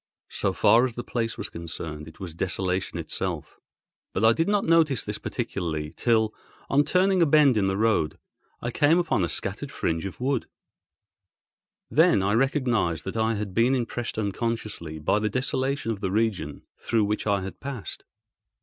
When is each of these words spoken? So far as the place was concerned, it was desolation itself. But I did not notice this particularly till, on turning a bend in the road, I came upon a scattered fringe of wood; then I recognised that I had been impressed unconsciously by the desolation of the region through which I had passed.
So 0.31 0.51
far 0.51 0.83
as 0.87 0.93
the 0.95 1.03
place 1.03 1.37
was 1.37 1.47
concerned, 1.47 2.07
it 2.07 2.19
was 2.19 2.33
desolation 2.33 2.97
itself. 2.97 3.59
But 4.13 4.25
I 4.25 4.33
did 4.33 4.47
not 4.47 4.65
notice 4.65 5.03
this 5.03 5.19
particularly 5.19 5.93
till, 5.95 6.33
on 6.71 6.85
turning 6.85 7.21
a 7.21 7.27
bend 7.27 7.55
in 7.55 7.67
the 7.67 7.77
road, 7.77 8.17
I 8.63 8.71
came 8.71 8.97
upon 8.97 9.23
a 9.23 9.29
scattered 9.29 9.71
fringe 9.71 10.05
of 10.05 10.19
wood; 10.19 10.47
then 11.91 12.23
I 12.23 12.33
recognised 12.33 13.03
that 13.05 13.15
I 13.15 13.35
had 13.35 13.53
been 13.53 13.75
impressed 13.75 14.17
unconsciously 14.17 14.97
by 14.97 15.19
the 15.19 15.29
desolation 15.29 15.91
of 15.91 16.01
the 16.01 16.09
region 16.09 16.63
through 16.79 17.03
which 17.05 17.27
I 17.27 17.41
had 17.43 17.59
passed. 17.59 18.03